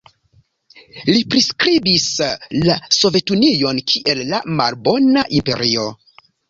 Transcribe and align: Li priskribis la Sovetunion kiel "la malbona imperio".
Li 1.09 1.19
priskribis 1.33 2.07
la 2.71 2.79
Sovetunion 3.01 3.85
kiel 3.93 4.27
"la 4.35 4.45
malbona 4.59 5.31
imperio". 5.41 5.91